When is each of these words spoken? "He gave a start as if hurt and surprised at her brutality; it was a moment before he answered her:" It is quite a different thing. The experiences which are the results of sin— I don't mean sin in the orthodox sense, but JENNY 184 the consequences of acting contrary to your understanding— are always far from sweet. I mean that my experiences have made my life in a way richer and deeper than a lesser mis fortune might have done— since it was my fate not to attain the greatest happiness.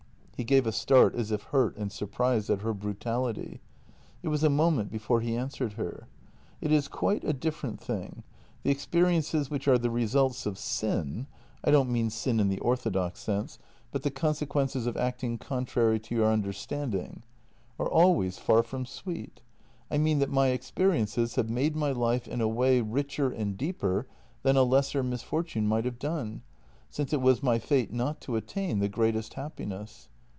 "He 0.41 0.43
gave 0.43 0.65
a 0.65 0.71
start 0.71 1.13
as 1.13 1.29
if 1.31 1.43
hurt 1.43 1.77
and 1.77 1.91
surprised 1.91 2.49
at 2.49 2.61
her 2.61 2.73
brutality; 2.73 3.61
it 4.23 4.29
was 4.29 4.43
a 4.43 4.49
moment 4.49 4.89
before 4.89 5.21
he 5.21 5.37
answered 5.37 5.73
her:" 5.73 6.07
It 6.61 6.71
is 6.71 6.87
quite 6.87 7.23
a 7.23 7.31
different 7.31 7.79
thing. 7.79 8.23
The 8.63 8.71
experiences 8.71 9.51
which 9.51 9.67
are 9.67 9.77
the 9.77 9.91
results 9.91 10.47
of 10.47 10.57
sin— 10.57 11.27
I 11.63 11.69
don't 11.69 11.91
mean 11.91 12.09
sin 12.09 12.39
in 12.39 12.47
the 12.49 12.57
orthodox 12.57 13.19
sense, 13.19 13.59
but 13.91 14.01
JENNY 14.01 14.13
184 14.15 14.15
the 14.15 14.27
consequences 14.69 14.87
of 14.87 14.97
acting 14.97 15.37
contrary 15.37 15.99
to 15.99 16.15
your 16.15 16.31
understanding— 16.31 17.21
are 17.79 17.87
always 17.87 18.39
far 18.39 18.63
from 18.63 18.87
sweet. 18.87 19.41
I 19.91 19.99
mean 19.99 20.17
that 20.17 20.31
my 20.31 20.47
experiences 20.47 21.35
have 21.35 21.51
made 21.51 21.75
my 21.75 21.91
life 21.91 22.27
in 22.27 22.41
a 22.41 22.47
way 22.47 22.81
richer 22.81 23.29
and 23.29 23.55
deeper 23.55 24.07
than 24.41 24.57
a 24.57 24.63
lesser 24.63 25.03
mis 25.03 25.21
fortune 25.21 25.67
might 25.67 25.85
have 25.85 25.99
done— 25.99 26.41
since 26.89 27.13
it 27.13 27.21
was 27.21 27.43
my 27.43 27.59
fate 27.59 27.93
not 27.93 28.19
to 28.21 28.35
attain 28.35 28.79
the 28.79 28.89
greatest 28.89 29.35
happiness. 29.35 30.07